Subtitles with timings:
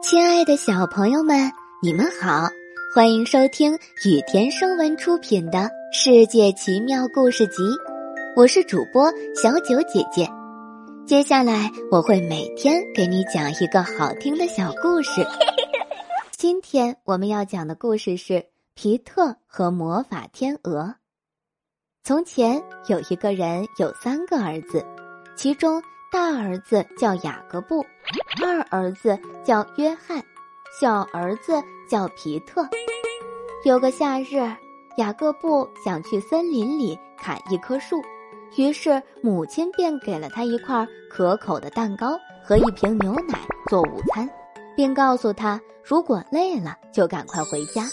[0.00, 1.50] 亲爱的小朋友们，
[1.82, 2.48] 你们好，
[2.94, 3.74] 欢迎收听
[4.04, 5.58] 雨田声文出品的
[5.92, 7.62] 《世界奇妙故事集》，
[8.36, 10.30] 我是主播小九姐姐。
[11.04, 15.26] 接下来我会每天给你讲一个好听的小故事。
[16.30, 20.94] 今天我们要讲的故事是皮特和魔法天鹅。
[22.04, 24.86] 从前有一个人有三个儿子，
[25.36, 25.82] 其中。
[26.10, 27.84] 大儿子叫雅各布，
[28.42, 30.22] 二儿子叫约翰，
[30.80, 32.68] 小儿子叫皮特。
[33.64, 34.48] 有个夏日，
[34.96, 38.00] 雅各布想去森林里砍一棵树，
[38.56, 44.28] 于是母亲便给了他一块可口的蛋糕和一瓶牛奶做午餐，
[44.76, 47.84] 并告诉他如果累了就赶快回家。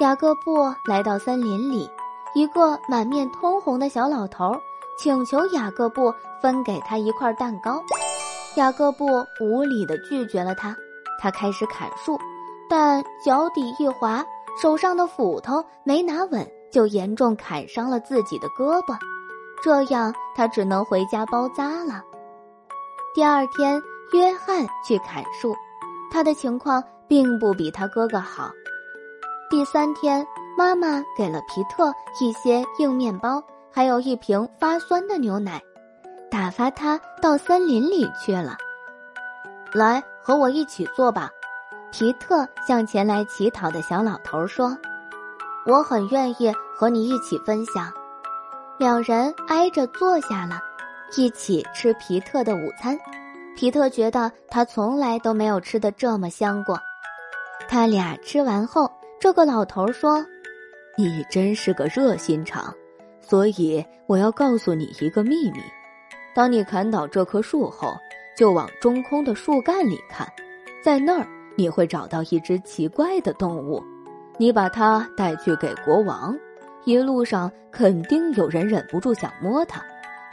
[0.00, 1.88] 雅各布来到森林里，
[2.34, 4.54] 一个满面通红的小老头。
[4.98, 6.10] 请求雅各布
[6.40, 7.82] 分给他一块蛋糕，
[8.56, 9.06] 雅各布
[9.40, 10.76] 无理的拒绝了他。
[11.20, 12.18] 他开始砍树，
[12.68, 14.24] 但脚底一滑，
[14.60, 18.96] 手上的斧头没拿稳，就严重砍伤了自己的胳膊。
[19.62, 22.02] 这样他只能回家包扎了。
[23.14, 23.80] 第二天，
[24.12, 25.54] 约翰去砍树，
[26.10, 28.50] 他的情况并不比他哥哥好。
[29.48, 30.26] 第三天，
[30.56, 33.42] 妈妈给了皮特一些硬面包。
[33.72, 35.62] 还有一瓶发酸的牛奶，
[36.30, 38.56] 打发他到森林里去了。
[39.72, 41.30] 来，和我一起坐吧。
[41.92, 44.76] 皮特向前来乞讨的小老头说
[45.66, 47.92] ：“我很愿意和你一起分享。”
[48.78, 50.60] 两人挨着坐下了，
[51.16, 52.98] 一起吃皮特的午餐。
[53.56, 56.78] 皮特觉得他从来都没有吃的这么香过。
[57.68, 60.24] 他俩吃完后，这个老头说
[60.98, 62.74] ：“你真是个热心肠。”
[63.22, 65.60] 所以我要告诉你一个秘密：
[66.36, 67.96] 当你砍倒这棵树后，
[68.36, 70.30] 就往中空的树干里看，
[70.84, 73.82] 在那儿你会找到一只奇怪的动物。
[74.36, 76.38] 你把它带去给国王，
[76.84, 79.82] 一路上肯定有人忍不住想摸它，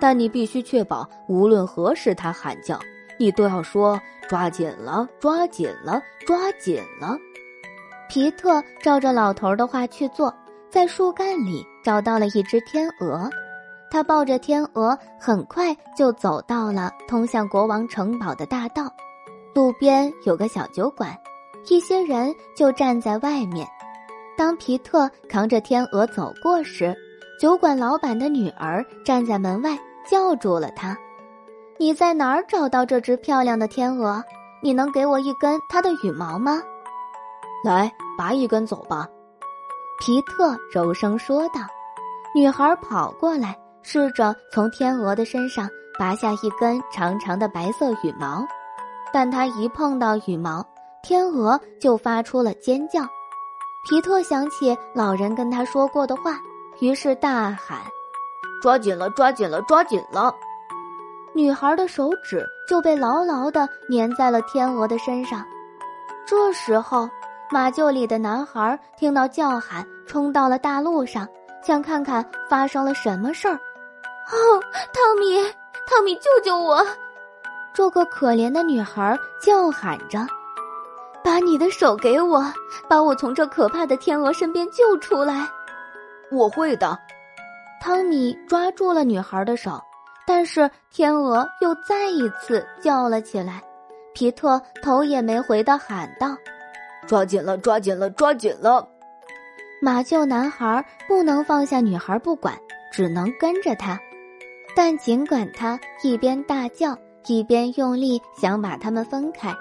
[0.00, 2.76] 但你必须确保，无论何时它喊叫，
[3.16, 7.16] 你都要说：“抓紧了，抓紧了，抓紧了。”
[8.10, 10.34] 皮特照着老头的话去做。
[10.68, 13.28] 在树干里找到了一只天鹅，
[13.92, 18.90] 他抱着天鹅，很快就走到了通向国王城堡的大道。
[19.54, 21.14] 路边有个小酒馆，
[21.68, 23.68] 一些人就站在外面。
[24.34, 26.96] 当皮特扛着天鹅走过时，
[27.38, 29.78] 酒馆老板的女儿站在门外
[30.08, 30.96] 叫住了他
[31.76, 34.24] ：“你在哪儿找到这只漂亮的天鹅？
[34.62, 36.62] 你能给我一根它的羽毛吗？”
[37.62, 39.06] 来，拔一根走吧。
[40.00, 41.60] 皮特柔声说道
[42.34, 48.46] ：“女孩跑过来，试着从天鹅的身上拔下一根长长的白色羽毛，
[49.12, 50.64] 但它一碰到羽毛，
[51.02, 53.02] 天鹅就发出了尖叫。
[53.88, 56.38] 皮特想起老人跟他说过的话，
[56.80, 57.78] 于是大喊
[58.62, 60.34] ：‘抓紧了，抓紧了，抓紧了！’
[61.34, 65.44] 女孩的手指就被牢牢地粘在了天鹅的身上。
[66.26, 67.08] 这时候。”
[67.52, 71.28] 马厩里的男孩听到叫喊，冲到了大路上，
[71.62, 73.60] 想看看发生了什么事儿。
[74.30, 74.62] 哦，
[74.92, 75.42] 汤米，
[75.86, 76.86] 汤米，救救我！
[77.74, 80.26] 这个可怜的女孩叫喊着
[81.24, 82.44] ：“把你的手给我，
[82.88, 85.48] 把我从这可怕的天鹅身边救出来。”
[86.30, 86.98] 我会的。
[87.80, 89.80] 汤米抓住了女孩的手，
[90.26, 93.62] 但是天鹅又再一次叫了起来。
[94.14, 96.36] 皮特头也没回的喊道。
[97.06, 98.88] 抓紧了，抓紧了，抓紧了！
[99.80, 102.56] 马厩男孩不能放下女孩不管，
[102.92, 103.98] 只能跟着他。
[104.74, 106.96] 但尽管他一边大叫，
[107.26, 109.54] 一边用力想把他们分开，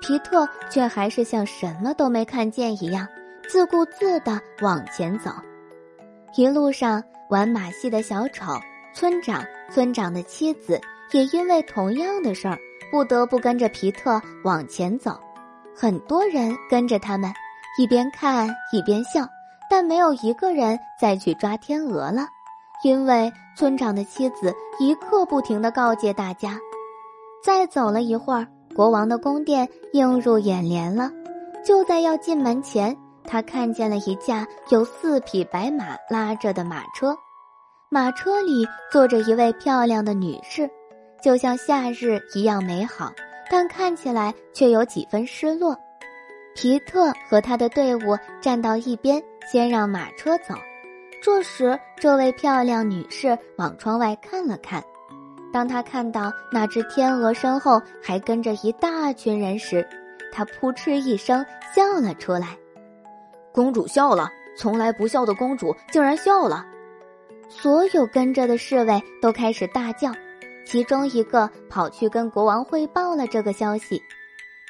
[0.00, 3.06] 皮特却还是像什么都没看见一样，
[3.48, 5.30] 自顾自地往前走。
[6.36, 8.44] 一路上玩马戏的小丑
[8.94, 9.42] 村长、
[9.72, 10.80] 村长的妻子
[11.12, 12.58] 也因为同样的事儿，
[12.90, 15.18] 不得不跟着皮特往前走。
[15.74, 17.32] 很多人跟着他们，
[17.78, 19.26] 一边看一边笑，
[19.70, 22.26] 但没有一个人再去抓天鹅了，
[22.82, 26.58] 因为村长的妻子一刻不停地告诫大家。
[27.42, 31.10] 再走了一会儿，国王的宫殿映入眼帘了。
[31.64, 37.16] 就在要进门前，他看见了一架有四匹白马拉着的马车，
[37.90, 40.68] 马车里坐着一位漂亮的女士，
[41.22, 43.12] 就像夏日一样美好。
[43.50, 45.74] 但看起来却有几分失落。
[46.54, 50.54] 皮特和他的队伍站到一边，先让马车走。
[51.20, 54.82] 这时，这位漂亮女士往窗外看了看。
[55.52, 59.86] 当她看到那只天鹅身后还跟着一大群人时，
[60.32, 61.44] 她扑哧一声
[61.74, 62.56] 笑了出来。
[63.52, 66.64] 公主笑了，从来不笑的公主竟然笑了。
[67.48, 70.12] 所有跟着的侍卫都开始大叫，
[70.66, 74.00] 其中一个跑去跟国王汇报了这个消息。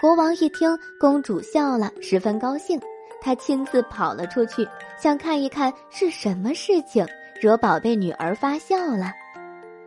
[0.00, 2.80] 国王一听公主笑了，十分高兴，
[3.20, 4.66] 他亲自跑了出去，
[4.98, 7.06] 想看一看是什么事情
[7.40, 9.12] 惹宝贝女儿发笑了。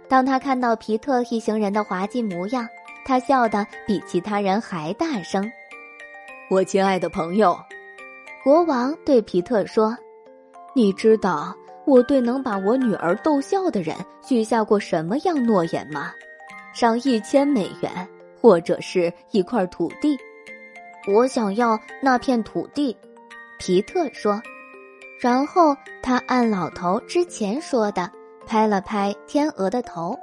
[0.07, 2.68] 当他看到皮特一行人的滑稽模样，
[3.06, 5.50] 他笑得比其他人还大声。
[6.50, 7.57] 我亲爱的朋友，
[8.44, 9.98] 国王对皮特说
[10.75, 11.56] ：“你知道
[11.86, 16.12] 我对能把我女儿逗笑的人许下过什么样诺言吗？
[16.74, 18.07] 上一千美元。”
[18.42, 20.18] 或者是一块土地，
[21.13, 22.98] 我想要那片土地。
[23.62, 24.42] 皮特说，
[25.19, 28.10] 然后他按老头之前说的
[28.48, 30.18] 拍了拍天鹅的头，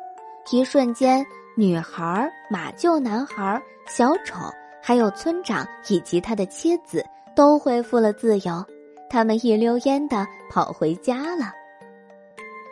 [0.50, 1.24] 一瞬间，
[1.56, 4.34] 女孩、马厩男孩、小丑，
[4.82, 7.06] 还有村长以及他的妻子
[7.36, 8.66] 都恢复了自由，
[9.08, 11.52] 他们一溜烟的跑回家了。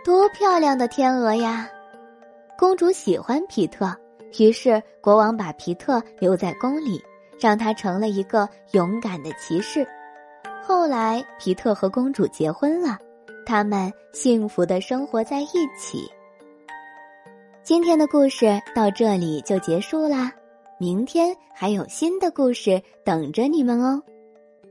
[0.04, 1.70] 多漂亮的天鹅呀！
[2.58, 3.96] 公主喜欢皮特。
[4.40, 7.00] 于是，国王把皮特留在宫里，
[7.38, 9.86] 让他成了一个勇敢的骑士。
[10.66, 12.98] 后来，皮特和公主结婚了，
[13.46, 15.46] 他们幸福的生活在一
[15.78, 16.10] 起。
[17.62, 20.32] 今天的故事到这里就结束啦，
[20.76, 24.02] 明天还有新的故事等着你们哦，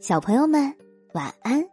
[0.01, 0.75] 小朋友们，
[1.13, 1.65] 晚安。